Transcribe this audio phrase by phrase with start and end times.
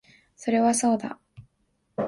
[0.35, 1.19] それはそうだ